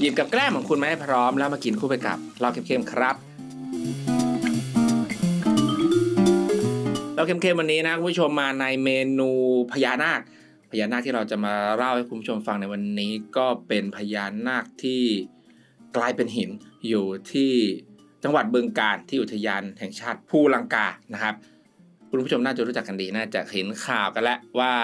[0.00, 3.16] หยิบกับแกล้มของคุณมาให้พร้อมแล้วมากินคู่ไปกับเราเข้มๆครับ
[7.14, 9.30] เราเข้มๆวันนี้นะคุณผู้ชมมาในเมนู
[9.72, 10.20] พญานาค
[10.70, 15.02] พญานาคที่เราจะมาเล่าให้คุณผู้ชมฟังในวันนี้ก็เป็นพญานาคที่
[15.96, 16.50] กลายเป็นหิน
[16.88, 17.52] อยู่ที่
[18.24, 21.34] จังหวัดบึงกาฬที่อุทยานแห่งชาติภูลังกานะครับ
[22.10, 24.74] คุณผู้ชมน่าจะรู้จักกันดีน่าจะเห็นข่าวกันแล้วว่า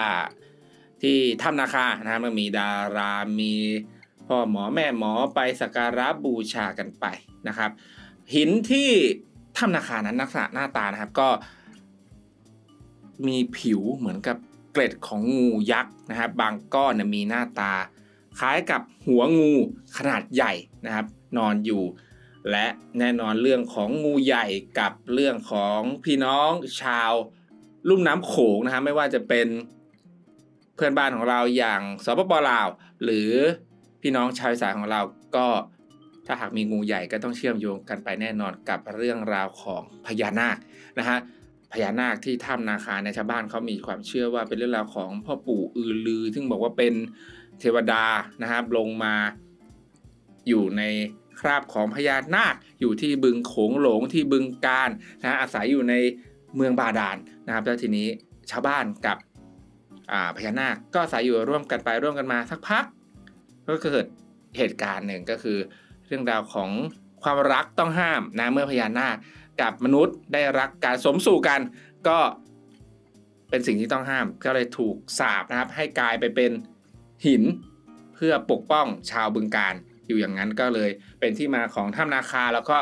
[1.02, 3.52] ที่ถ้ำนาคานะครับมันมีดารามี
[4.32, 7.06] พ่อหมอแม่หมอไปสักการะบูชากันไป
[7.48, 7.70] นะครับ
[8.34, 8.90] หินที่
[9.56, 11.28] ถ้ำนาคานั้นลักษณะหน้าตานะครับก็
[13.26, 14.36] มีผิวเหมือนกับ
[14.72, 17.72] เกล็ดของงูยักษ์นะครับบางก้อนมีหน้าตา
[18.38, 19.52] คล้ายกับหัวงู
[19.96, 20.52] ขนาดใหญ่
[20.84, 21.06] นะครับ
[21.38, 21.82] นอนอยู่
[22.50, 22.66] และ
[22.98, 24.46] แน่นอนเรื่องของงูใหญ่
[24.78, 26.50] กับเรื่องของพี่น้อง
[26.80, 27.12] ชาว
[27.88, 29.46] ลุ่มน้ำโขงนะครับไม่ว่าจะเป็น
[30.74, 32.68] เพื่อนบ้านของเราอย่างสปปลาว
[33.04, 33.30] หรือ
[34.02, 35.00] พี่น้องชาวอีสานของเรา
[35.36, 35.46] ก็
[36.26, 40.56] ถ้าหากมีงูใหญ่ก็ต้องเชื่อมโยงกันไปแน่นอนกับเรื่องราวของพญานาค
[40.98, 41.18] นะฮะ
[41.72, 46.94] พญานาคที่ถ้ำนาคาในชาวบ้านเขามีความเชื่อว่าเป็นเรื่องราวของพ่อปู่อือลือ ซึ่งบอกว่าเป็น
[47.60, 48.04] เทวดา
[48.42, 49.14] นะครับลงมา
[50.48, 50.82] อยู่ใน
[51.40, 55.94] คราบของพญานาคอยู่ที่บึงโขงหลงที่บึงการนะอาศัยอยู่ใน
[56.56, 58.08] เมืองบาดาลนะครับแล้วทีนี้
[58.50, 59.18] ชาวบ้านกับ
[60.36, 62.84] พญานาคก็อาศัยอยู่ร่วมกันไปร่วมกันมาสักพัก
[63.72, 64.06] ก็เกิด
[64.56, 65.58] เหตุการณ์หนึ่งก็คือ
[66.06, 66.70] เรื่องราวของ
[67.22, 69.16] ความรักต้องห้ามนะเมื่อพญานาค
[69.60, 71.60] กับมนุษย์ได้รักการสมสู่กัน
[72.08, 72.18] ก็
[73.50, 76.50] เป็นสิ่งที่ต้องห้าม ก็เลยถูกสาบนะครับ ให้กลายไปเป็น
[77.26, 77.42] หิน
[78.14, 79.74] เพื่อปกป้องชาวบึงการ
[80.06, 82.76] อยู่อย่างนั้นก็เลยเป็นที่มาของถ้ำนาคา แล้วก็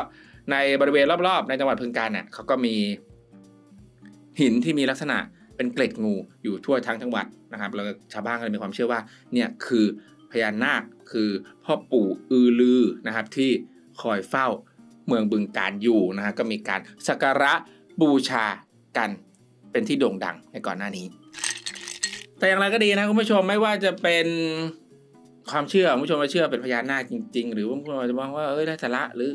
[0.51, 2.75] ในบริเวณรอบๆ ในจังหวัดบึงการเนี่ยเขาก็มี
[4.41, 5.17] หินที่มีลักษณะ
[5.55, 8.99] เป็นเกล็ดงูอยู่ทั่วทั้งจังหวัดนะครับแล้วชาวบ้านก็เลยมีความเชื่อว่า
[9.33, 9.85] เนี่ยคือ
[10.31, 11.29] พญานาคคือ
[11.65, 13.51] พ่อปู่อือลือนะครับที่
[14.01, 14.47] คอยเฝ้า
[15.07, 17.53] เมืองบึงการอยู่นะฮะก็มีการสักการะ
[18.01, 18.45] บูชา
[18.97, 19.09] กัน
[19.71, 21.05] เป็นที่โด่งดังในก่อนหน้านี้
[22.37, 24.27] แต่อย่างไรก็ดีนะคุณผู้ชมไม่ว่าจะเป็น
[25.51, 29.31] ความเชื่อคุณผู้ชมมาเชื่อเป็นพญานาคจริง ๆ หรือว่าคุณผู้ชมจะมองว่าเอ้ยได้สาระหรือ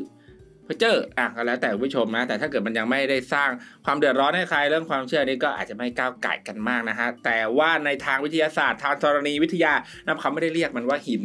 [0.67, 3.49] พระเจ้าอะก็แล้วแต่ผู้ชมนะ แต่ถ้าเกิดมันยังไม่ได้สร้าง
[3.85, 9.73] ความเดือดร้อนให้ใครเรื่องความเชื่อนี้ก็อาจจะไม่ก้าวไก่กันมากนะฮะ แต่ว่าในทางวิทยาศาสตร์ทางธรณีวิทยา
[10.05, 11.23] นะเขาไม่ได้เรียกมันว่าหิน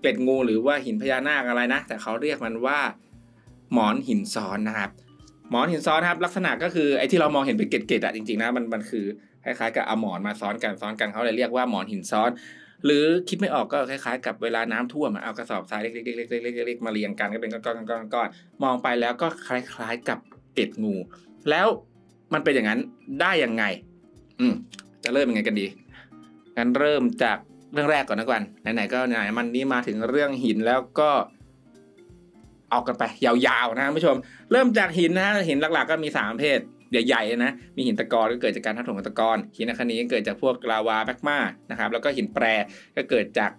[0.00, 2.78] เกล็ดงูหรือว่าหินพญานาคอะไรนะ แต่เขาเรียกมันว่า
[3.72, 4.90] หมอนหินซ้อนนะครับ
[5.50, 9.04] หมอนหินซ้อนครับลักษณะก็คือไอ้ที่เรามองเห็นเป็นเกล็ดๆอะจริงๆนะมันมันคือ
[9.44, 12.30] คล้ายๆกับเอาหมอนมาซ้อนกันซ้อนกันเขาเลยเรียกว่าหมอนหินซ้อน
[12.84, 20.18] หรือคิดไม่ออกก็คล้ายๆ กับเวลาน้ำท่วมเอากระสอบทรายเล็กๆๆๆๆมาเรียงกันก็เป็นก้อนๆก้อนๆมองไปแล้วก็คล้ายๆกับ
[20.54, 20.94] เกล็ดงู
[21.50, 21.66] แล้ว
[22.32, 22.80] มันเป็นอย่างนั้น
[23.20, 23.64] ได้ยังไง
[24.40, 24.54] อืม
[25.04, 25.66] จะเริ่มยังไงกันดี
[26.56, 27.38] งั้นเริ่มจาก
[27.72, 28.42] เรื่องแรกก่อนนะกัน
[28.74, 31.10] ไหนๆก็ไหนมันนี้มาถึงเรื่องหินแล้วก็
[32.70, 34.16] เอากันไปยาวๆนะคุณผู้ชม
[34.52, 36.58] เริ่มจากหินนะหินหลักๆ ก็มี3ประเภท
[36.92, 41.38] ใหญ่ๆนะ มีหินตะกอนก็เกิดจากการทับถมของตะกอนหินอัคนีก็เกิดจากพวกลาวาแมกมา
[41.70, 42.44] นะครับ แล้วก็หินแปร
[42.96, 43.50] ก็เกิดจาก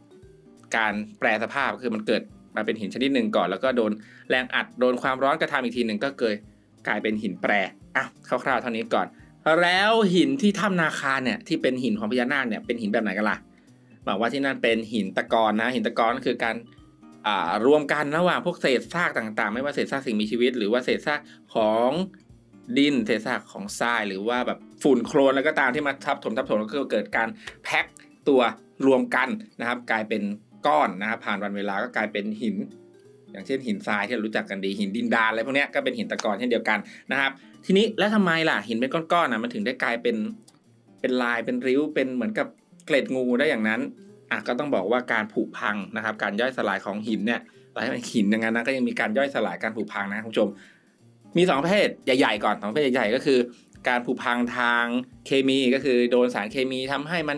[0.76, 2.22] การแปรสภาพคือมันเกิด
[2.56, 3.92] มาเป็นหินชนิดหนึ่งก่อน แล้วก็โดน
[4.30, 6.36] แรงอัดโดนความร้อนกระทำอีกทีหนึ่งก็เกิด
[6.88, 7.52] กลายเป็นหินแปร
[7.96, 9.08] อะคร่าวๆเท่านี้ก่อน
[9.64, 13.38] แล้วหินที่ถ้ำนาคาเนี่ยที่เป็นหินของพญานาคเนี่ยเป็นหินแบบไหนกันล่ะ
[14.08, 16.56] บอกว่าที่นั่นเป็นหินตะกอนนะ หินตะกอนก็คือการ
[17.68, 21.20] รวมกันระหว่างพวกเศษซากต่างๆ ไม่ว่าเศษซากสิ่งมีชีวิต หรือว่าเศษซาก
[21.56, 21.90] ของ
[22.78, 27.28] ดินเศษซากของทรายหรือว่าแบบฝุ่นโคลนแล้วก็ตามที่มาทับถมทับถมก็เกิดการ
[27.64, 27.86] แพ็ค
[28.28, 28.42] ตัว
[28.88, 30.22] รวมกันนะครับ กลายเป็น
[30.68, 32.56] ก้อนนะครับผ่านวันเวลาก็กลายเป็นหิน
[33.32, 36.80] อย่างเช่นหินทรายที่เรารู้จักกันดีหินดินดานอะไรพวกนี้ก็เป็นหินตะกอนเช่นเดียวกัน
[37.12, 37.32] นะครับ
[37.66, 40.16] ทีนี้แล้วทำไมล่ะหินเป็นก้อนๆนะมันถึงได้กลายเป็น
[41.02, 42.48] เป็นลายเป็นริ้วเป็นเหมือนกับ
[42.86, 43.82] เกล็ดงูได้อย่างนั้น
[44.32, 47.42] อะก็ต้องบอกว่าการผุพังนะครับ การย่อยสลายของหินเนี่ย
[47.74, 50.50] หลายหินอย่างนั้นนะก็ยังมีการย่อยสลายการผุพังนะคุณผู้ชม
[51.38, 53.40] มี2ประเภทใหญ่ๆก่อนสองประเภทใหญ่ๆก็คือ
[53.88, 54.86] การผุพังทาง
[55.26, 57.38] เคมีก็คือโดนสารเคมีทำให้มัน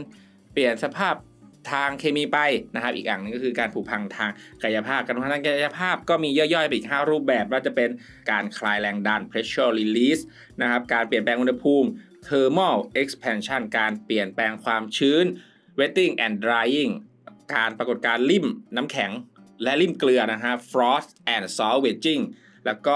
[0.53, 1.15] เปลี่ยนสภาพ
[1.71, 2.39] ทางเคมีไป
[2.75, 4.29] นะครับ อีกอย่างนึงก็คือการผุพังทาง
[4.63, 7.89] กายภาพ การผุพังทางกายภาพก็มีย่อยๆไปอีก 5 รูปแบบว่าจะเป็น
[8.31, 10.21] การคลายแรงดัน pressure release
[10.61, 11.87] นะครับ การเปลี่ยนแปลงอุณหภูมิ
[12.27, 15.25] thermal expansion การเปลี่ยนแปลงความชื้น
[15.79, 16.91] wetting and drying
[17.55, 18.45] การปรากฏการลิ่ม
[18.75, 19.11] น้ำแข็ง
[19.63, 22.23] และลิ่มเกลือนะฮะ frost and salt wedging
[22.65, 22.95] แล้วก็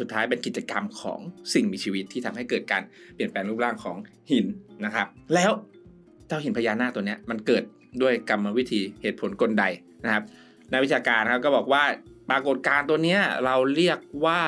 [0.00, 1.20] สุดท้ายเป็นกิจกรรมของ
[1.54, 2.82] สิ่งมีชีวิตที่ทำให้เกิดการ
[3.14, 3.96] เปลี่ยนแปลงรูปร่างของ
[4.30, 4.46] หิน
[4.84, 5.52] นะครับ แล้ว
[6.28, 7.62] เจ้าหินพญานาคตัวนี้มันเกิด
[8.02, 9.64] ด้วยกรรมวิธีเหตุผลกลใด
[10.04, 10.22] นะครับ
[10.72, 11.84] นักวิชาการครับก็บอกว่า
[12.30, 14.40] ปรากฏการณ์ตัวนี้เราเรียกว่า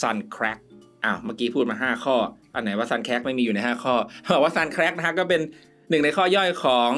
[0.00, 0.58] sun crack
[1.04, 2.16] อ้าวเมื่อกี้พูดมา 5 ข้อ
[2.54, 3.94] อันไหนว่า sun crack ไม่มีอยู่ใน 5 ข้อ
[4.34, 5.40] บอกว่า sun crack นะครับก็เป็น
[5.90, 6.90] หนึ่งในข้อย่อยของ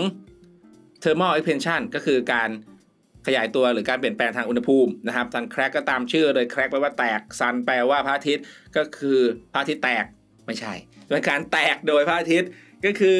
[1.03, 2.51] thermal expansion ก็คือการ
[3.26, 8.44] ขยายตัวหรือการเปลี่ยนแปลงทางอุณหภูมินะครับซันแครกก็ตามชื่อเลยแครกแปลว่าแตกซันแปลว่าพระอาทิตย์
[8.76, 9.19] ก็คือ
[9.52, 10.05] พระอาทิตย์แตก
[10.46, 10.72] ไม่ใช่
[11.06, 12.50] เป็นการแตกโดยพระอาทิตย์
[12.84, 13.19] ก็คือ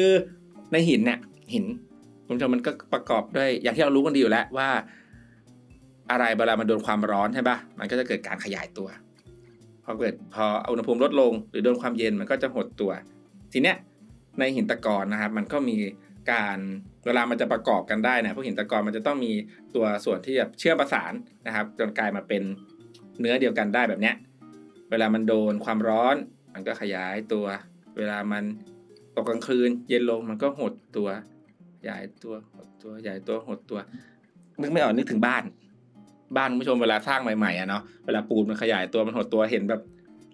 [0.71, 1.19] ในหินเนี่ย
[1.53, 1.65] หิน
[2.25, 4.69] คุณผู้ชมมันก็ประกอบด้วยอย่างที่เรารู้กันดีอยู่แล้วว่า
[6.11, 8.87] อะไรเวลามันโดนความร้อนใช่ปะมันก็จะเกิดการขยายตัว
[9.85, 12.91] พอเกิดพออุณหภูมิลดลง หรือโดนความเย็นมันก็จะหดตัว
[13.53, 13.77] ทีเนี้ย
[14.39, 15.75] ในหินตะกอนนะครับ มันก็มี
[16.29, 16.57] การ
[17.05, 19.31] เวลามันจะประกอบกันได้นะพวกหินตะกอนมันจะต้องมี
[19.75, 21.13] ตัวส่วนที่แบบเชื่อมประสาน
[21.47, 22.43] นะครับ จนกลายมาเป็น
[23.19, 24.15] เนื้อเดียวกันได้แบบเนี้ย
[24.91, 26.15] เวลามันโดนความร้อน
[26.53, 27.45] มันก็ขยายตัว
[27.97, 28.43] เวลามัน
[29.15, 31.09] ตกกลางคืน เย็นลงมันก็หดตัว
[31.79, 33.79] ขยายตัวหดตัวขยายตัวหดตัว
[34.61, 35.43] นึกไม่ออกนึกถึงบ้าน
[36.37, 39.81] บ้านคุณผู้ชมเวลาสร้างใหม่ๆอะเนาะเวลาปูนมันขยายตัวมันหดตัวเห็นแบบ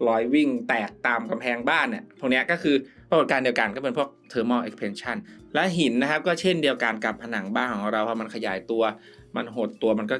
[0.07, 2.75] รอยวิ่งแตกตามกำแพงบ้านเนี่ยพวกนี้ก็คือ
[3.09, 5.17] ปรากฏการณ์เดียวกันก็เป็นพวก thermal expansion
[5.53, 8.83] และหินนะครับ ก็เช่นเดียวกันกับผนังบ้านของเราพอมันขยายตัว
[9.35, 10.17] มันหดตัวมันก็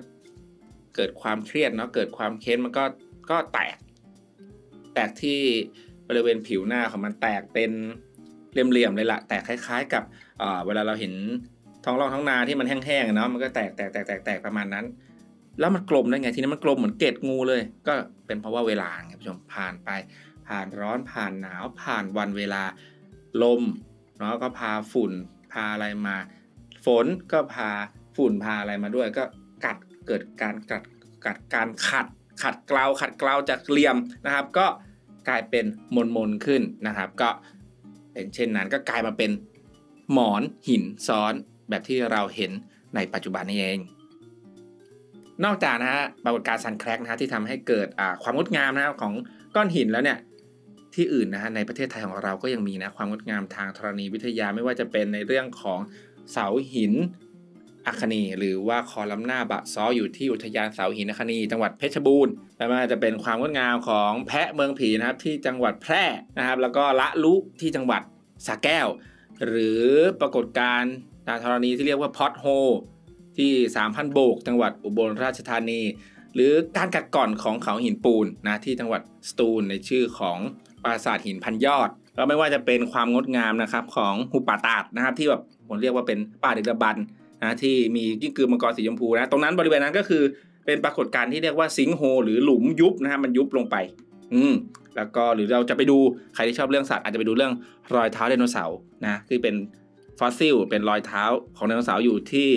[0.96, 2.84] เกิดความเครียดเนาะเกิดความเค้นมันก็
[3.32, 3.78] ก็แตก
[4.94, 5.40] แตกที่
[6.08, 7.72] บริเวณผิวหน้าของมันแตกเป็น
[8.52, 10.04] เหลี่ยมๆเลยละแตกคล้าย ๆ กับ
[10.66, 11.14] เวลาเราเห็น
[11.86, 14.86] ท้องร่องท้องนาที่มันแห้งๆเนาะมันก็แตกแตกแตกแตกแตกประมาณนั้น
[15.60, 17.94] แล้วมันกลมได้ไงทีนี้มันกลมเหมือนเกล็ดงูเลย ก็
[18.26, 19.90] เป็นเพราะว่าเวลาครับผู้ชมผ่านไป
[20.48, 22.64] ผ่านร้อนผ่านหนาวผ่านวันเวลา
[23.44, 23.62] ลม
[24.18, 25.12] เนาะก็พาฝุ่น
[25.52, 26.16] พาอะไรมา
[26.86, 27.70] ฝนก็พา
[28.16, 29.24] ฝุ่นพาอะไรมาด้วย ก็
[29.66, 29.78] กัด
[30.08, 30.84] เกิดการกัด
[31.26, 32.08] กัดการขัด
[32.42, 34.68] ขัดเกลาขัดเกลาจากเหลี่ยมนะครับ ก็
[35.28, 35.66] กลายเป็น
[35.96, 37.30] มนมนขึ้นนะครับ ก็
[38.14, 39.32] เป็นเช่นนั้นก็กลายมาเป็น
[40.14, 41.34] หมอนหินซ้อน
[41.70, 42.52] แบบที่เราเห็น
[42.96, 43.80] ในปัจจุบันนี้เอง
[45.44, 47.88] นอกจากนะฮะปรากฏการณ์ซันแครกนะฮะที่ทำให้เกิด
[48.24, 49.14] ความงดงามนะครับของ
[49.56, 50.18] ก้อนหินแล้วเนี่ย
[50.98, 55.80] ที่อื่นนะฮะในประเทศไทยของเราก็ยังมีนะความงดงามทางธรณีวิทยาไม่ว่าจะเป็นในเรื่องของ
[56.32, 56.94] เสาหิน
[57.88, 66.04] อัคนีหรือว่าคอลัมนาบะซออยู่ที่อุทยานเสาหินอัคนีจังหวัดเพชรบูรณ์แล้ว่าจะเป็นความงดงามของแพะเมืองผีนะครับที่จังหวัดแพร่
[66.38, 68.02] นะครับ แล้วก็ละลุที่จังหวัด
[68.48, 68.88] สระแก้ว
[69.48, 69.84] หรือ
[70.22, 70.94] ปรากฏการณ์
[71.28, 72.46] ทางธรณีที่เรียกว่าพอตโฮ
[73.38, 73.52] ที่
[73.84, 75.82] 3,000 โบก จังหวัดอุบลราชธานี
[76.34, 80.40] หรือการกัดก่อนของเขาหินปูนนะที่จังหวัดสตูลในชื่อของ
[80.84, 86.98] ปราสาทหินพันยอด แล้วไม่ว่าจะเป็นความงดงามนะครับของหุบป่าตาดนะครับ ที่แบบผมเรียกว่าเป็นป่าดึกดำบรรพ์
[87.42, 90.24] นะที่มีกิ้งกือมังกรสีชมพูนะตรงนั้นบริเวณนั้นก็คือ
[90.66, 93.76] เป็นปรากฏการณ์ที่เรียกว่า sinkhole หรือหลุมยุบนะฮะมันยุบลงไป
[94.34, 94.54] อืม
[94.96, 95.98] แล้วก็หรือเราจะไปดู
[96.36, 97.54] ใครที่ชอบเรื่องสัตว์อาจจะไปดูเรื่อง
[97.96, 99.56] รอยเท้าไดโนเสาร์นะคือเป็น
[100.20, 101.24] ฟอสซิลเป็นรอยเท้า
[101.58, 102.48] ของไดโนเสาร์อยู่ที่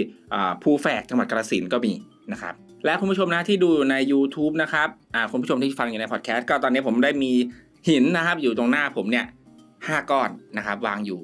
[0.62, 1.92] ภูแฝกจังหวัดกาฬสินธุ์ก็มี
[2.32, 4.88] นะครับและคุณผู้ชมนะที่ดูใน YouTube นะครับ
[5.32, 7.32] คุณผู้ชมที่ฟังอยู่ในพอดแคสต์ก็ตอนนี้ผมได้มี
[7.88, 9.26] หินนะครับอยู่ตรงหน้าผมเนี่ย
[9.86, 11.20] ห้าก้อนนะครับ วางอยู่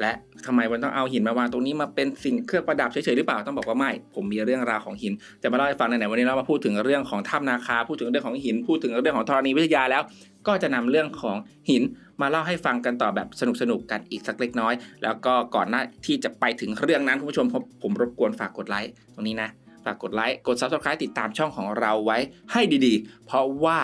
[0.00, 0.12] และ
[0.46, 5.12] ทำไมมันต้องเอาหินมาวางตรงนี้มาเป็นสิ่งเครื่องประดับเฉยๆหรือเปล่าต้องบอกว่าไม่ ผมมีเรื่องราวของหิน
[5.42, 10.02] จะมาเล่าให้ฟังในไหนวันนี้เรามาพูดถึงเรื่องของถ้ำนาคาพูดถึงเรื่องของหิน พูดถึงเรื่องของธรณีวิทยาแล้ว
[10.46, 11.36] ก็จะนำเรื่องของ
[11.70, 11.82] หิน
[12.20, 13.28] มาเล่าให้ฟังกันต่อแบบ
[13.60, 19.48] สนุกๆกันอีกสักเล็กน้อย แล้วก็ก่อนหน้าที่จะไปถึงเรื่องนั้นคุณผู้ชมผมผมรบกวนฝากกดไลค์ตรงนี้นะ
[19.84, 22.18] ฝากกดไลค์กด subscribe ติดตามช่องของเราไว้
[22.52, 23.78] ให้ดีๆ เพราะว่า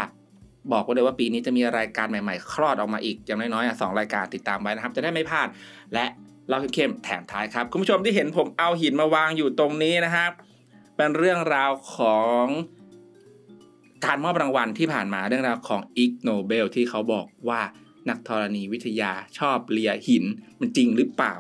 [0.73, 5.49] บอกไว้เลยว่าปีนี้จะมีรายการใหม่ๆ คลอดออกมาอีกอย่างน้อยๆสองรายการติดตามไว้นะครับ จะได้ไม่พลาด
[5.95, 6.07] และ
[6.49, 10.31] เล่าเข้มแถมท้ายครับ คุณผู้ชมที่เห็นผมเอาหินมาวางอยู่ตรงนี้นะครับ
[10.97, 12.45] เป็นเรื่องราวของ
[14.05, 17.61] การมอบรางวัลที่ผ่านมาเรื่องราวของ Ig Nobel ที่เขาบอกว่า
[18.09, 20.25] นักธรณีวิทยาชอบเลียหิน
[20.61, 21.35] มันจริงหรือเปล่า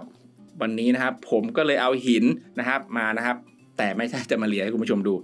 [0.60, 2.24] วันนี้นะครับ ผมก็เลยเอาหิน
[2.58, 3.36] นะครับมานะครับ
[3.78, 5.14] แต่ไม่ใช่จะมาเลียให้คุณผู้ชมดู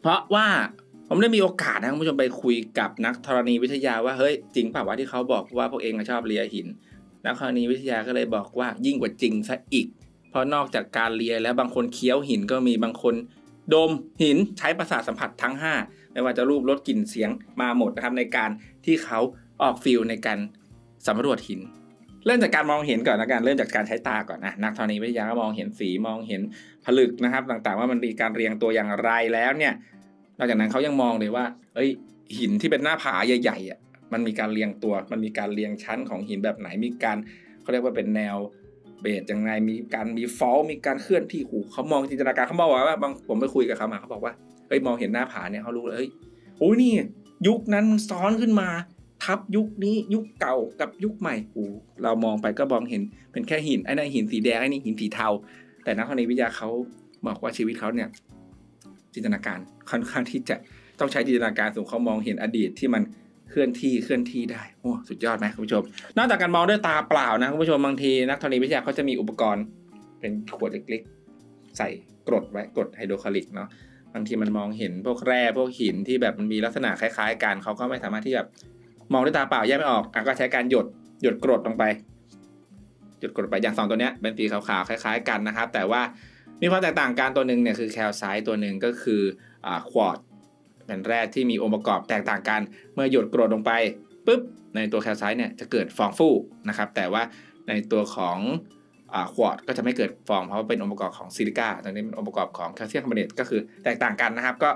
[0.00, 0.46] เพราะว่า
[1.16, 6.66] ผมได้มีโอกาสนะคุณผู้ชมไปคุยกับนักธรณีวิทยาว่าเฮ้ยจริงป่าว่าที่เขาบอกว่าพวกเองชอบเลียหิน
[7.26, 9.86] นักธรณีวิทยาก็เลยบอกว่ายิ่งกว่าจริงซะอีก
[10.30, 13.14] เพราะนอกจากการเลียแล้วบางคนเคี้ยวหินก็มีบางคน
[13.74, 13.90] ดม
[14.22, 15.54] หินใช้ประสาทสัมผัสทั้ง
[15.84, 17.30] 5 ไม่ว่าจะรูปรสกลิ่นเสียง
[17.60, 18.50] มาหมดนะครับในการ
[18.84, 19.20] ที่เขา
[19.62, 20.38] ออกฟิลในการ
[21.08, 21.60] สำรวจหิน
[22.26, 26.42] เริ่มจากการมองเห็นก่อนนะการเริ่มจากการใช้ตาก่อนนะนักธรณีวิทยาก็มองเห็นสีมองเห็น
[26.84, 29.72] ผลึกนะครับ ต่างๆ ว่ามันมีการเรียงตัวอย่างไรแล้วเนี่ย
[30.38, 31.90] นอกจากนั้นเขายังมองเลยว่า เอ้ย
[32.38, 33.78] หินที่เป็นหน้าผาใหญ่ๆอะ
[34.12, 37.16] มันมีการเรียงตัว มันมีการเรียงชั้นของหินแบบไหน มีการ
[37.62, 38.36] เขาเรียกว่าเป็นแนว
[39.00, 44.34] เบสยังไง มีการมีฟอลมีการเคลื่อนที่หูเขามองจินตนาการเขาบอกว่าบางผมไปคุยกับเขามาเขาบอกว่า
[44.68, 46.10] เฮ้ยมองเห็นหน้าผาเนี่ยเขารู้เลยเฮ้ย
[46.58, 46.92] โอ้ยนี่
[47.46, 48.68] ยุคนั้นซ้อนขึ้นมา
[49.24, 51.66] ทับยุคนี้ยุคเก่ากับยุคใหม่โอ้
[52.02, 55.28] เรามองไปก็มองเห็นเป็นแค่หินไอ้นั่นหินสีแดงไอ้นี่หินสีเทา
[55.84, 56.68] แต่นักธรณีวิทยาเขา
[57.26, 58.08] บอกว่าชีวิตเขาเนี่ย
[59.14, 59.58] จินตนาการ
[59.90, 60.56] ค่อนข้างที่จะ
[61.00, 63.02] ต้องใช้จินตนาการสูงเขามองเห็นอดีตที่มัน
[63.50, 65.82] เคลื่อนที่เคลื่อนที่ได้โอ้สุดยอดไหมคุณผู้ชม
[66.18, 69.64] นอกจากการมองด้วยตาเปล่านะคุณผู้ชมบางทีนักธรณีวิทยาเขาจะมีอุปกรณ์
[70.20, 71.88] เป็นขวดเล็กๆ ใส่
[72.28, 73.68] กรดไว้กรดไฮโดรคลอริกเนาะ
[74.14, 78.48] บางทีมันมองเห็นพวกแร่พวกหินที่แบบมันมีลักษณะคล้ายๆกันเขาก็ไม่สามารถที่แบบ
[79.12, 80.86] มองด้วยตาเปล่าแยกไม่ออกอะก็ใช้การหยด
[81.22, 81.84] หยดกรดลงไป
[83.20, 86.02] หยดกรดไปอย่างสองตัวเนี้ยเป็นสีขาวๆคล้าย ๆ กันนะครับ แต่ว่า
[86.64, 89.22] มีความแตกต่างกันตัวหนึ่งเนี่ยคือแคลไซต์ตัวหนึ่งก็คือ
[89.90, 90.18] ควอต
[90.86, 92.60] เป็นแร่ที่มีองค์ประกอบแตกต่างกัน
[92.94, 93.72] เมื่อหยดกรดลงไป
[94.26, 94.40] ปุ๊บ
[94.76, 96.28] ในตัวแคลไซต์เนี่ยจะเกิดฟองฟู
[96.68, 97.22] นะครับแต่ว่า
[97.68, 98.38] ในตัวของ
[99.34, 104.70] ควอตก็จะไม่เกิดฟองเพราะว่าเป็นองค์ประกอบของซิลิก้าตรงนี้เป็นองค์ประกอบของแคลเซียมคาร์บอเนตก็คือแตกต่างกันนะครับ ก็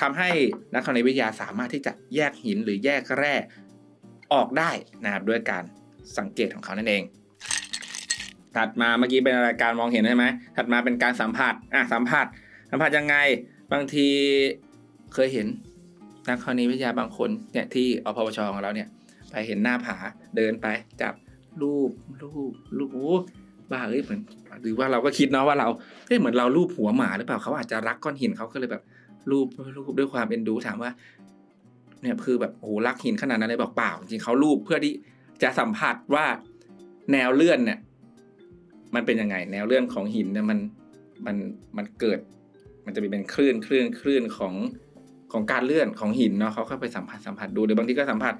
[0.00, 0.30] ทำให้
[0.74, 3.34] นักธรณีวิทยาสามารถที่จะแยกหินหรือแยกแร่
[4.32, 4.70] ออกได้
[5.04, 5.64] นะครับด้วยการ
[6.18, 7.02] สังเกตของเขานั่นเอง
[8.56, 10.26] ถัดมาเมื่อกี้เป็นรายการมองเห็นใช่ไหม
[10.56, 12.26] ถัดมาเป็นการสัมผัสอะสัมผัส
[12.70, 13.16] สัมผัสยังไง
[13.72, 14.08] บางที
[15.14, 15.46] เคยเห็น
[16.28, 18.88] นักธรณีวิทยาบางคนเนี่ยที่อพวชของเราเนี่ย
[19.30, 19.96] ไปเห็นหน้าผา
[20.36, 20.66] เดินไป
[21.02, 21.14] จับ
[21.62, 21.90] รูป
[22.22, 23.16] รูปรูปโอ้
[23.70, 24.20] บ้าเอ้ยเหมือน
[24.62, 25.68] หรือว่าเราก็คิดเนาะว่าเรา
[26.06, 28.82] เฮ้ยเหมือนเรารูปหัวหมาหรือเปล่าเขาอาจจะรักก้อนหินเขาก็เลยแบบ
[29.30, 30.90] รูปรูปด้วยความเอ็นดูถามว่า
[32.02, 34.92] เนี่ยคือแบบโอ้รักหินขนาดนั้นเลยบอกเปล่าจริงเขารูปเพื่อที่
[35.42, 36.24] จะสัมผัสว่า
[37.12, 37.78] แนวเลื่อนเนี่ย
[38.94, 40.58] มันเป็นยังไง แนวเลื่อนของหินเนี่ยมัน
[41.26, 41.36] มัน
[41.76, 42.18] มันเกิด
[42.84, 44.54] มันจะมีเป็นคลื่นคลื่นคลื่นของ
[45.32, 48.34] ของการเลื่อนของหินเนาะเขาเข้าไปสัมผัสสัมผัสดูหรือบางทีก็สัมผัส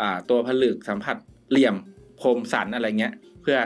[0.00, 1.16] อ่าตัวผลึกสัมผัส
[1.50, 1.74] เหลี่ยม
[2.22, 3.56] คมสันอะไรเงี้ย เพื่อ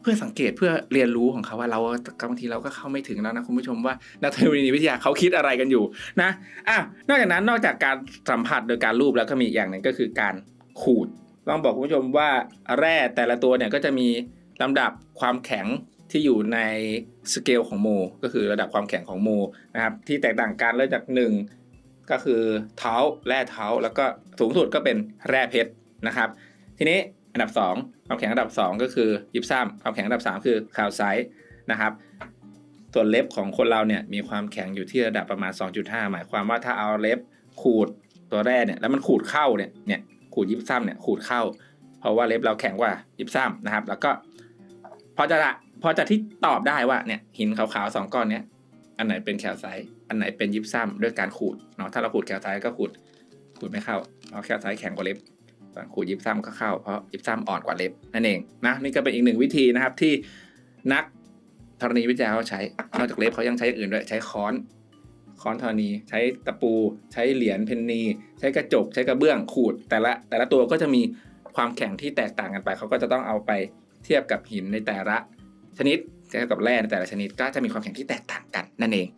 [0.00, 1.80] เพื่อสังเกตเพื่อเรียนรู้ของเขาว่าเรา
[2.30, 5.84] บางทีเราก็เข้าไม่ถึงแล้วนะคุณผู้ชมว่านักธรณีวิทยาเขาคิดอะไรกันอยู่
[6.22, 6.30] นะ
[6.68, 7.96] อะนอกจากนั้นนอกจากการ
[8.30, 10.34] สัมผัสโดยการรูปแล้วก็มีอีกอย่างหนึ่งก็คือการ
[10.82, 11.08] ขูด
[11.48, 12.30] ต้องบอกคุณผู้ชมว่า
[12.78, 14.08] แร่แต่ละตัวเนี่ยก็จะมี
[14.62, 14.90] ลำดับ
[15.20, 15.66] ความแข็ง
[16.10, 16.58] ที่อยู่ใน
[17.32, 17.88] สเกลของโม
[18.22, 19.28] ก็คือระดับความแข็งของโม
[19.74, 21.04] นะครับที่แตกต่างกันเริ่มจาก
[21.54, 22.42] 1 ก็คือ
[22.78, 22.94] เท้า
[23.28, 24.04] แร่เท้า แล้วก็
[24.40, 24.96] สูงสุดก็เป็น
[25.28, 25.70] แร่เพชร
[26.06, 26.28] นะครับ
[26.78, 26.98] ทีนี้
[27.32, 31.26] อันดับ 2 ความแข็งอันดับ 2 ก็คือยิปซัมความแข็งอันดับ 3 คือคาวไซต์
[31.70, 31.92] นะครับ
[32.94, 37.18] ส่วนเล็บของคนเราเนี่ยมีความแข็งอยู่ที่ระดับประมาณ 2.5 หมายความว่าถ้าเอาเล็บ
[37.62, 37.88] ขูด
[38.30, 40.00] ตัวแร่เนี่ยแล้วมันขูดเข้าเนี่ยเนี่ย
[40.34, 41.42] ขูดยิปซัมเนี่ยขูดเข้า
[42.00, 44.10] เพราะว่าเล็บเราแข็งกว่ายิปซัมนะครับ แล้วก็
[45.16, 48.44] พอจะละพอจะที่ตอบได้ว่าเนี่ยหินขาวๆสองก้อนเนี้ย
[48.98, 52.90] อันไหนเป็นแคลไซต์อันไหนเป็นยิปซัมด้วยการขูดเนาะถ้าเราขูดแคลไซต์ก็ขูด
[53.58, 53.96] ขูดไม่เข้า
[54.28, 55.18] เพราะแคลไซต์แข็งกว่าเล็บ
[55.94, 60.12] ขูดยิปซัมก็เข้าเพราะยิปซัมอ่อนกว่าเล็บนั่นเองนะนี่ก็เป็นอีกหนึ่งวิธีนะครับที่
[60.92, 61.04] นัก
[61.80, 62.60] ธรณีวิทยาเขาใช้
[62.98, 64.52] นอกจากเล็บเขายังใช้อื่นด้วยใช้ค้อน
[65.42, 66.72] ค้อนธรณี ใช้ตะปู
[67.12, 68.02] ใช้เหรียญเพนนี
[68.38, 71.02] ใช้กระจก ใช้กระเบื้องขูด แต่ละแต่ละตัวก็จะมี
[71.56, 73.50] ความแข็งที่แตกต่างกันไป เขาก็จะต้องเอาไป
[74.04, 75.16] เทียบกับหินในแต่ละ
[75.78, 79.08] ชนิดเทียบกับแร่ในแต่ละชนิดก็จะมีความแข็งที่แตกต่างกันนั่นเอง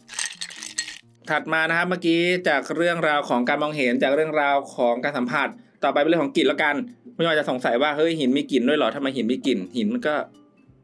[1.31, 5.49] ถัดมานะครับเมื่อกี้จากเรื่องราวของการมองเห็นจากเรื่องราวของการสัมผัส
[5.85, 6.75] ต่อไปเป็นเรื่องของกลิ่นแล้วกัน
[7.17, 10.15] ไม่ว่าจะสงสัยว่าเฮ้ยหินมีกลิ่นด้วยเหรอทำไมหินมีกลิ่นหินมันก็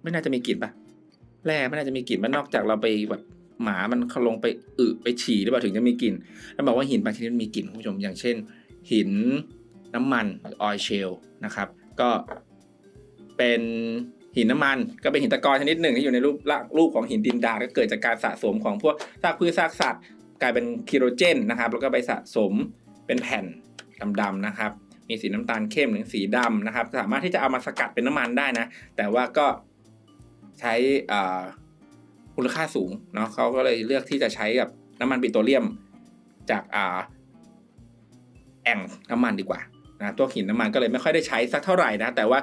[0.02, 0.70] ไม่น่าจะมีกลิ่นปะ
[1.46, 3.22] แร่ไม่น่าจะมีกลิ่นมันนอกจากเราไปแบบ
[3.62, 4.46] หมามันเขาลงไป
[4.78, 6.14] อึไปฉี่หรือเปล่าถึงจะมีกลิ่น
[6.54, 8.36] แล้วบอกว่าหินบางชนิดมีกลิ่นคุณผู้ชมอย่างเช่น
[8.92, 9.10] หิน
[9.94, 11.10] น้ำมันหรือออยเชล
[11.44, 11.68] นะครับ
[12.00, 12.10] ก็
[13.36, 13.62] เป็น
[14.36, 16.36] หินน้ำมันก็เป็นหินตะกอนชนิดหนึ่งที่อยู่ในรูป
[16.78, 20.02] รูปของหินดินดาก็เกิดจากการสะสมของพวกซากพืชซากสัตว์
[20.42, 22.52] กลายเป็นคิโรเจนนะครับ แล้วก็ไปสะสม
[23.06, 23.44] เป็นแผ่น
[24.20, 24.72] ดำๆนะครับ
[25.08, 29.46] มีสีน้ำตาลเข้มหรือสีดำนะครับ สามารถที่จะเอามาสกัดเป็นน้ำมันได้นะ แต่ว่าก็
[30.60, 30.74] ใช้
[32.36, 34.68] มูลค่าสูงเนาะเขาก็เลยเลือกที่จะใช้กับ
[35.00, 35.64] น้ำมันปิโตรเลียม
[36.50, 36.98] จากอ่า
[38.64, 39.60] แอ่งน้ำมันดีกว่า
[40.00, 42.38] นะตัวหินน้ำมันก็เลยไม่ค่อยได้ใช้สักเท่าไหร่นะแต่ว่า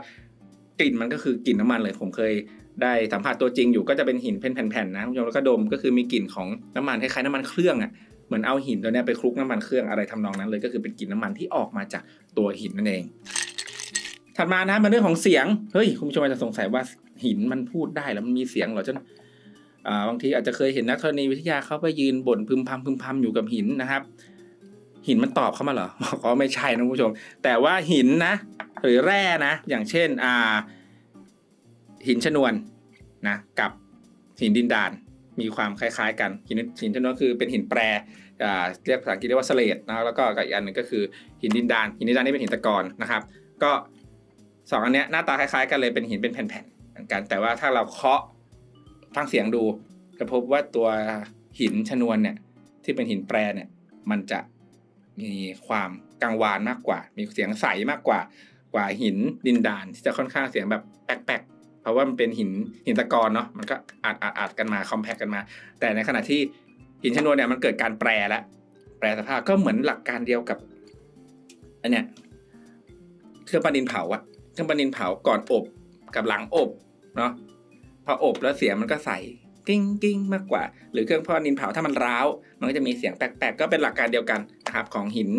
[0.79, 2.33] กลิ่นมันก็คือกลิ่นน้ำมันเลยผมเคย
[2.81, 7.91] ได้สัมผัสตัวจริงอยู่ก็จะเป็นหินเป็นแผ่นๆนะคุณผู้ชมแล้วก็ดมก็คือมีกลิ่นของน้ำมันคล้ายๆน้ำมันเครื่องอะ่ะ
[8.27, 12.03] เหมือนเอาหินตัวนี้ไปคลุกน้ำมันเครื่องอะไรทำนองนั้นเลยก็คือเป็นกลิ่นน้ำมันที่ออกมาจาก
[12.37, 13.03] ตัวหินนั่นเอง
[14.37, 16.81] ถัดมานะมันเรื่องของเสียงเฮ้ยคุณผู้ชมอาจจะสงสัยว่า
[17.25, 18.99] หินมันพูดได้แล้วมันมีเสียงเหรอจน
[20.09, 24.01] บางทีอาจจะเคยเห็นนักธรณีวิทยาเขาไปยืนบ่นพึมพำพึมพำอยู่กับหินนะครับ
[25.07, 25.89] หินมันตอบเข้ามาเหรอ
[26.23, 27.11] ก็ไม่ใช่นะคุณผู้ชม
[27.43, 28.33] แต่ว่าหินนะ
[28.83, 30.53] หรือแร่นะ อย่างเช่นอ่า
[32.07, 32.53] หินชนวน
[33.27, 33.71] นะกับ
[34.41, 34.91] หินดินดาน
[35.39, 37.79] มีความคล้ายๆ กันหินหินชนวนคือเป็นหินแปร
[38.85, 41.03] เรียกภาษาอังกฤษเรียกว่าสเลดนะแล้วก็อีกอันหนึ่งก็คือ
[41.41, 43.21] หินดินดาน หินดินดานนี่เป็นหินตะกอนนะครับ
[43.63, 43.71] ก็
[44.71, 48.21] สองอันเนี้ยหน้าตาคล้ายๆ กันเลยเป็นหินเป็นแผ่นๆเหมือนกันแต่ว่าถ้าเราเคาะ
[49.15, 49.63] ฟังเสียงดู
[50.19, 50.87] จะพบว่าตัว
[51.59, 52.35] หินชนวนเนี่ย
[52.83, 53.67] ที่เป็นหินแปรเนี่ย
[54.09, 54.39] มันจะ
[55.21, 55.31] มี
[55.67, 55.89] ความ
[56.21, 58.19] กังวานมากกว่า มีเสียงใสมากกว่า
[58.73, 59.17] กว่าหิน
[59.47, 62.51] ดินดานที่จะค่อนข้างเสียงแบบแป๊กๆเพราะว่ามันเป็นหิน
[62.85, 65.41] หินตะกอนเนาะมันก็อัดอัดอัดกันมาคอมแพคกันมา
[65.79, 66.41] แต่ในขณะที่
[67.03, 68.43] หินชนวนเนี่ยมันเกิดการแปรแล้ว
[68.99, 70.57] แปรสภาพก็เหมือนหลักการเดียวกับ
[71.81, 72.05] อันเนี้ย
[73.45, 75.63] เครื่องปั้นดินเผาอะเครื่องปั้นดินเผาก่อนอบ
[76.15, 76.69] กับหลังอบ
[77.17, 77.31] เนาะ
[78.05, 79.11] พออบแล้วเสียงมันก็ใส
[79.67, 82.27] กิ้งกิ้งมากกว่า หรือเครื่องพ่อดินเผาถ้ามันร้าว
[82.59, 85.29] มันก็จะมีเสียงแปลกๆ ก็เป็นหลักการเดียวกันนะครับของหิน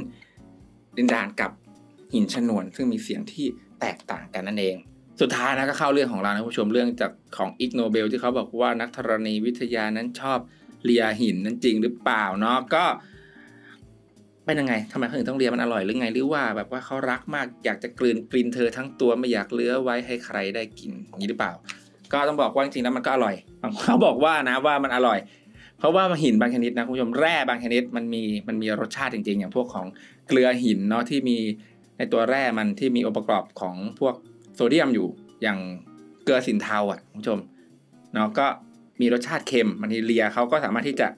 [0.97, 1.51] ดินดานกับ
[2.15, 3.47] หินชนวน ซึ่งมีเสียงที่
[3.81, 4.77] แตกต่างกันนั่นเอง
[5.21, 10.39] สุดท้ายนะก็เข้าเรื่องของเรานะผู้ชมเรื่องจากของอิกโนเบลที่เขาบอกว่านักธรณีวิทยานั้นชอบ
[10.85, 12.85] เลียหินนั้นจริงหรือเปล่าเนาะก็
[14.47, 21.53] เป็นยังไงทำไมเขาถึงต้องเลียมันอร่อยหรือไงหรือว่าแบบว่าเขารักมากอยากจะกลืนกลินเธอทั้งตัวไม่อยากเลื้อไว้ให้ใครได้กินอย่างนี้หรือเปล่า
[22.15, 23.35] ก็ต้องบอกว่าจริงๆแล้วมันก็อร่อย
[23.85, 25.19] เขาบอกว่านะว่ามันอร่อย
[25.79, 29.87] เพราะว่าหินบางชนิดนะคุณผู้ชมแร่บางชนิดมันมีมันมีรสชาติจริงๆ อย่างพวกของ
[30.29, 31.39] เกลือหินเนาะที่มี
[31.99, 34.15] ในตัวแร่มันที่มีองค์ประกอบของพวก
[34.55, 35.09] โซเดียมอยู่
[35.43, 35.59] อย่าง
[36.25, 37.39] เกลือสินเทาอะคุณผู้ชม
[38.15, 38.47] เนาะก็
[39.01, 41.09] มีรสชาติเค็มบางทีเลียเขาก็สามารถที่จะ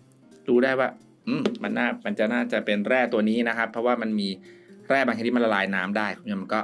[0.49, 0.89] รู้ได้ว่า
[1.27, 4.29] อืมมันน่ามันจะน่าจะเป็นแร่ตัวนี้นะครับ เพราะว่ามันมี
[4.89, 6.61] แร่บางชนิดมันละลายน้ำได้คุณผู้ชมก็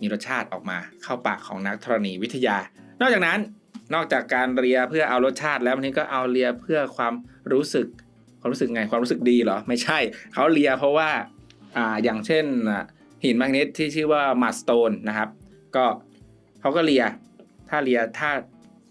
[0.00, 2.56] มีรสชาติออกมาเข้าปากของนักธรณีวิทยา
[3.00, 3.38] นอกจากนั้น
[3.94, 7.14] นอกจากการเลียเพื่อเอารสชาติแล้ววันนี้ก็เอาเลียเพื่อความ
[7.52, 7.86] รู้สึก
[8.40, 9.98] ความรู้สึกไงความรู้สึกดีเหรอไม่ใช่
[10.34, 11.10] เขาเลียเพราะว่า
[11.76, 12.44] อ่าอย่างเช่น
[13.24, 15.28] หินแมกนีสที่ชื่อว่ามาสโตนนะครับ
[15.76, 15.84] ก็
[16.60, 17.04] เขาก็เลีย
[17.70, 18.30] ถ้าเลียถ้า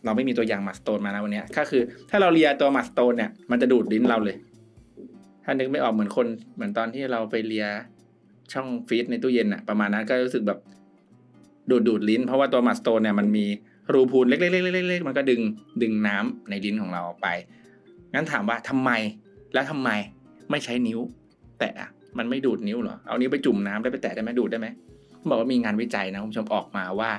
[0.06, 4.36] เราไม่มีตัวอย่างมาสโตนมานะวันนี้ก็คือ ถ้าเราเลียตัวมาสโตนเนี่ยมันจะดูดลิ้นเราเลย
[5.44, 7.66] ถ้านึกไม่ออกเหมือนคนเหมือนตอนที่เราไปเลีย
[8.54, 10.60] ช่องฟีดในตู้เย็นอะประมาณนั้นก็รู้สึกแบบ
[11.70, 13.46] ดูดดูดลิ้น เพราะว่าตัวมาสโตนเนี่ยมันมี
[13.94, 15.42] รูพรุนเล็กๆๆๆมันก็ดึง
[15.82, 17.28] ดึงน้ำในลิ้นของเราออกไป
[18.14, 18.92] งั้นถามว่าทำไม
[19.54, 19.90] แล้วทำไม
[20.52, 21.00] ไม่ใช้นิ้ว
[21.60, 21.72] แตะ
[22.18, 24.68] มันไม่ดูดนิ้วเหรอ เอานิ้วไปจุ่มน้ำได้ไปแตะได้ไหมดูดได้ไหม
[25.30, 27.12] บอกว่ามีงานวิจัยนะคุณผู้ชมออกมาว่า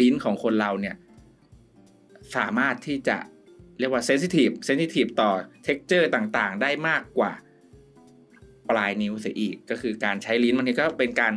[0.00, 0.96] ลิ้นของคนเราเนี่ย
[2.36, 3.16] สามารถที่จะ
[3.78, 5.30] เรียกว่า sensitive sensitive ต่อ
[5.64, 7.32] texture ต่างๆ ได้มากกว่า
[8.70, 11.32] ปลายนิ้วเสียอีก ก็คือการใช้ลิ้นบางทีก็เป็นการ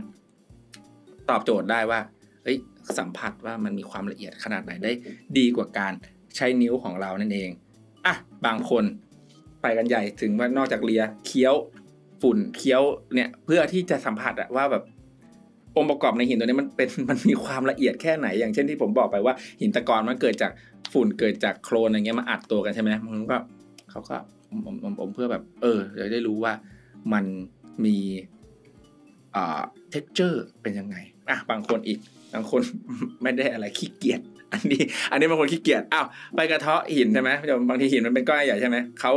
[1.30, 2.00] ตอบโจทย์ได้ว่า
[2.44, 2.58] เฮ้ย
[2.98, 4.92] สัมผัสว่ามันมีความละเอียดขนาดไหนได้
[5.38, 5.94] ดีกว่าการ
[6.36, 7.50] ใช้นิ้วของเรานั่นเอง
[8.06, 8.16] อะ
[8.46, 8.84] บางคน
[9.62, 11.56] ไปกันใหญ่ถึงว่านอกจากเลียเคี้ยว
[12.22, 12.82] ฝุ่นเคี้ยว
[13.14, 14.84] เนี่ยเพื่อที่จะสัมผัสอะว่าแบบ
[15.78, 20.52] องค์ประกอบในหินตัวนี้มันเป็นมันมีความละเอียดแค่ไหน อย่างเช่นที่ผมบอกไปว่า หินตะกอนมันเกิดจาก
[20.94, 23.38] ฝุ่นเกิดจากโคลนอะไรเงี้ยมาอัดตัวกันใช่ไหมมันก็
[23.92, 24.18] เขาก็
[24.50, 24.62] อม
[25.02, 26.54] อมเพื่อแบบ เออจะได้รู้ว่า
[27.14, 27.26] มัน
[27.86, 27.98] มี
[29.36, 30.96] อ่าเท็กเจอร์เป็นยังไง
[31.30, 32.00] อะบางคนอีก
[32.34, 32.62] บางคน
[33.22, 34.22] ไม่ได้อะไรขี้เกียจ
[34.54, 37.32] อันนี้ อันนี้บางคนขี้เกียจอ้าวไปกระเทาะหินใช่ไหม
[37.70, 39.12] บางทีหินมันเป็นก้อนใหญ่ใช่ไหมเขา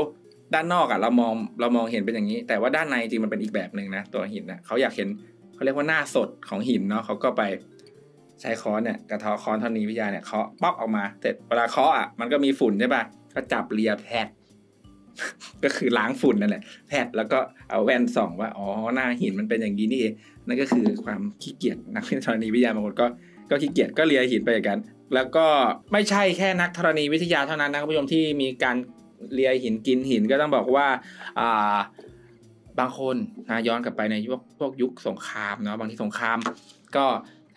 [0.54, 5.08] ด้านนอกอะเรามองเรามองเห็นเป็นอย่างนี้ แต่ว่าด้านในจริงมันเป็นอีกแบบหนึ่งนะตัวหินนะเขาอยากเห็น
[5.54, 7.42] เขาเรียกว่าหน้าสดของหินเนาะเขาก็ไป
[8.40, 13.02] ใช้ค้อนเนี่ยกระเทาะค้อนธรณีวิทยาเนี่ยเคาะป๊อกออกมาเสร็จเวลาเคาะอะมันก็มีฝุ่นใช่ป่ะ
[13.34, 14.26] ก็จับเลียแพท
[15.64, 17.38] ก็คือล้างฝุ่นนั่นแหละแพทแล้วก็
[17.70, 20.12] เอาแว่นส่องว่าอ๋อหน้าหินมันเป็นอย่างนี้นี่เอง
[20.46, 23.06] นั่นก็คือความขี้เกียจนักธรณีวิทยาบางคนก็
[23.50, 24.80] ก็ขี้เกียจก็เลียหินไปอย่างนั้น
[25.14, 25.46] แล้วก็
[25.92, 28.76] ไม่ใช่แค่นักธรณีวิทยาเท่านั้นนะคุณผู้ชมที่มีการ
[29.34, 30.86] เลียหินกินหินก็ต้องบอกว่า
[31.38, 31.76] อ่า
[32.78, 33.16] บางคน
[33.48, 36.38] นะย้อนกลับไปในยุคพวกยุคสงครามเนาะบางทีสงคราม
[36.96, 37.06] ก็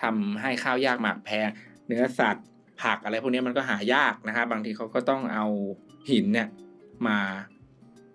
[0.02, 1.50] ทำให้ข้าวยากหมากแพง
[1.88, 2.46] เนื้อสัตว์
[2.82, 5.46] ผักอะไรพวกนี้มันก็หายากนะครับบางทีเขาก็ต้องเอา
[6.12, 6.48] หินเนี่ย
[7.08, 7.18] มา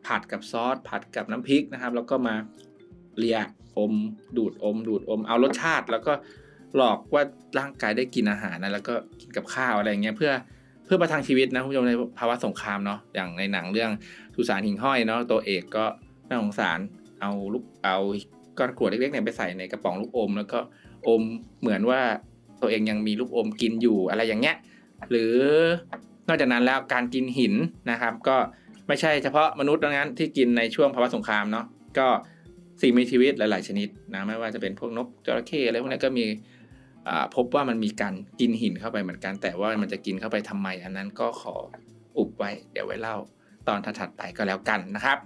[0.07, 2.35] ผัดกับซอสผัดกับน้ำพริกนะครับ แล้วก็มา
[3.19, 3.39] เลีย
[3.79, 3.93] อม
[4.37, 6.13] ดูดอม ดูดอม เอารสชาติ แล้วก็
[6.77, 7.23] หลอกว่า
[7.59, 10.33] ร่างกายได้กินอาหารนะแล้วก็กินกับข้าวอะไรเงี้ยเพื่อ
[10.85, 13.91] เพื่อประทังชีวิตนะคุณผู้ชมในภาวะสงครามเนาะอย่างในหนังเรื่อง
[14.35, 15.85] สุสานหิ่งห้อยเนาะตัวเอกก็
[16.29, 16.79] น่าสงสาร
[17.21, 17.97] เอาลูกเอา
[18.59, 20.59] ก้อนกรวดเล็กๆเนี่ยไปใส่ในกระป๋องลูกอม แล้วก็
[21.09, 21.23] อม
[21.61, 22.01] เหมือนว่า
[22.63, 24.57] ตัวเองยังมีลูกอมกินอยู่อะไรอย่างเงี้ย
[25.11, 25.35] หรือ
[26.29, 27.55] นอกจากนั้นแล้วการกินหิน
[27.91, 28.37] นะครับ ก็
[28.91, 31.67] ไม่ใช่เฉพาะมนุษย์ดังนั้นที่กินในช่วงภาวะสงครามเนาะ
[31.99, 32.09] ก็
[32.83, 36.27] สิ่งมีชีวิตหลาย ๆ ชนิดนะไม่ว่าจะเป็นพวกนกจระเข้อะไรพวกนี้ก็มี
[37.37, 41.55] พบว่ามันมีการกินหินเข้าไปเหมือนกัน แต่ว่ามันจะกินเข้าไปทำไม อันนั้นก็ขอ
[42.19, 43.17] อุบไว้เดี๋ยวไว้เล่า
[43.69, 45.19] ตอนถัดไปก็แล้วกันนะครับ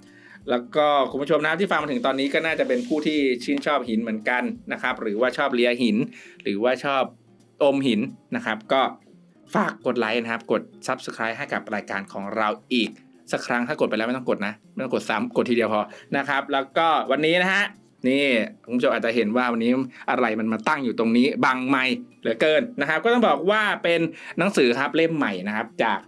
[0.51, 5.97] แล้วก็คุณผู้ชมนะที่ฟังมาถึงตอนนี้ก็น่าจะเป็นผู้ที่ชื่นชอบหินเหมือนกันนะครับ หรือว่าชอบเลียหิน
[6.43, 7.03] หรือว่าชอบ
[7.63, 8.01] อมหิน
[8.37, 8.83] นะครับ ก็
[9.55, 12.91] ฝากกดไลค์นะครับ กด Subscribe ให้กับรายการของเราอีก
[13.33, 15.81] สักครั้งถ้ากดไปแล้วไม่ต้องกดนะ ไม่ต้องกดซ้ำกดทีเดียวพอ
[16.17, 17.65] นะครับ แล้วก็วันนี้นะฮะ
[18.09, 18.25] นี่
[18.65, 19.71] คุณผู้ชมอาจจะเห็นว่าวันนี้
[20.11, 21.85] อะไรมันมาตั้งอยู่ตรงนี้บังไม่
[22.21, 24.01] เหลือเกินนะครับ ก็ต้องบอกว่าเป็น
[24.39, 25.99] หนังสือครับเล่มใหม่นะครับ จาก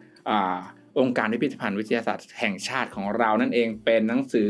[0.98, 4.48] องค์การพิพิธภัณฑ์วิทยาศาสตร์แห่งชาติของเรานั่นเองเป็นหนังสือ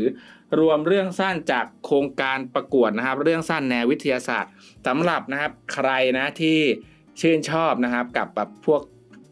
[0.59, 4.51] รวมเรื่องสั้นจากโครงการประกวดนะครับ เรื่องสั้นแนววิทยาศาสตร์
[4.87, 6.59] สำหรับนะครับใครนะที่
[7.21, 8.81] ชื่นชอบนะครับกับแบบพวก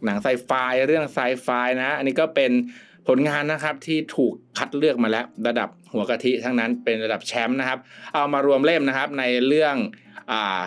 [0.05, 0.51] หนังไซไฟ
[0.87, 1.47] เรื่องไซไฟ
[1.79, 2.51] นะ อันนี้ก็เป็น
[3.07, 7.79] ผลงานนะครับที่ถูกคัดเลือกมาแล้วระดับหัวกะทิทั้งนั้นเป็นระดับแชมป์นะครับ
[8.13, 9.75] เอามารวมเล่มนะครับในเรื่อง
[10.31, 10.61] อ่า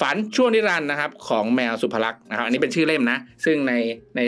[0.00, 3.72] ฝันช่วงนิรันดร์นะครับของแมวสุภลักษณ์นะครับอันนี้เป็นชื่อเล่มนะ ซึ่งใน
[4.16, 4.20] ใน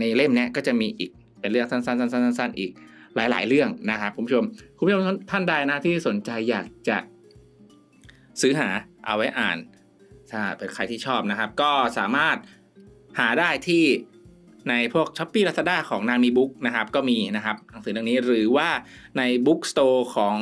[0.00, 1.10] ในเล่มนี้ก็จะมีอีก
[1.40, 2.70] เป็นเรื่องสั้นๆสั้นๆสั้นๆอีก
[3.16, 4.44] หลาย ๆ เรื่องนะครับคุณผู้ชม
[4.76, 6.98] คุณผู้ชมท่านใดนะที่สนใจอยากจะ
[8.40, 8.68] ซื้อหา
[9.06, 9.58] เอาไว้อ่าน
[10.30, 12.36] ถ้าเป็นใครที่ชอบนะครับ ก็สามารถ
[13.18, 13.84] หาได้ที่
[14.70, 18.68] ในพวก s h อ p e e Lazada ของนามีบุ๊กนะครับก็มีนะครับหนังสือเรื่องนี้หรือว่า
[19.18, 20.36] ใน Book Store ของ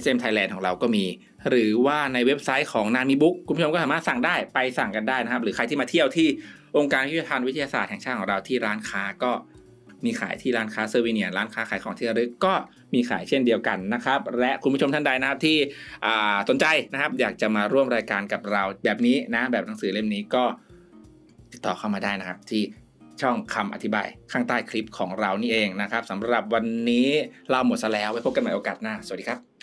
[0.00, 1.04] SM Thailand ของเราก็มี
[1.50, 6.28] หรือว่าในเว็บไซต์ของนามีบุ๊กคุณผู้ชมก็สามารถสั่งได้ไปสั่งกันได้นะครับ หรือใครที่มาเที่ยวที่
[6.76, 9.32] องค์การพิพิธภัณฑ์วิทยาศาสตร์แห่งชาติของเราที่ร้านค้าก็
[10.04, 12.54] มีขายที่ร้านค้าเซอร์วิเนียร้านค้าขายของที่ระลึกก็
[12.94, 15.56] มีขายเช่นเดียวกันนะครับ และคุณผู้ชมท่านใดนะครับที่
[16.48, 20.44] สนใจนะครับ อยากจะมาร่วมรายการกับเราแบบนี้นะ แบบหนังสือเล่มนี้ก็
[21.52, 22.62] ติดต่อเข้ามาได้นะครับที่
[23.22, 27.08] ช่องคำอธิบายข้างใต้คลิปของเรานี่เองนะครับสำหรับวันนี้
[27.50, 29.53] เราหมดซะแล้วไว้พบกันใหม่โอกาสหน้า สวัสดีครับ